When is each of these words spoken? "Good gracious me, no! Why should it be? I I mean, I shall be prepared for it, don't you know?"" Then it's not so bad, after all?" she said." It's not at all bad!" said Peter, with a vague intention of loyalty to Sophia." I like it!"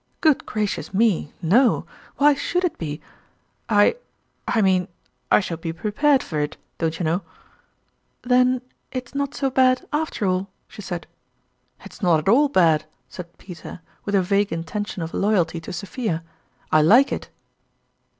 "Good 0.21 0.47
gracious 0.47 0.95
me, 0.95 1.31
no! 1.43 1.85
Why 2.17 2.33
should 2.33 2.63
it 2.65 2.75
be? 2.79 3.01
I 3.69 3.97
I 4.47 4.59
mean, 4.59 4.87
I 5.31 5.39
shall 5.41 5.57
be 5.57 5.71
prepared 5.73 6.23
for 6.23 6.39
it, 6.39 6.57
don't 6.79 6.97
you 6.97 7.05
know?"" 7.05 7.21
Then 8.33 8.63
it's 8.91 9.13
not 9.13 9.35
so 9.35 9.51
bad, 9.51 9.85
after 9.93 10.25
all?" 10.25 10.49
she 10.67 10.81
said." 10.81 11.05
It's 11.85 12.01
not 12.01 12.17
at 12.17 12.27
all 12.29 12.49
bad!" 12.49 12.85
said 13.09 13.37
Peter, 13.37 13.81
with 14.03 14.15
a 14.15 14.23
vague 14.23 14.51
intention 14.51 15.03
of 15.03 15.13
loyalty 15.13 15.59
to 15.59 15.71
Sophia." 15.71 16.23
I 16.71 16.81
like 16.81 17.11
it!" 17.13 17.29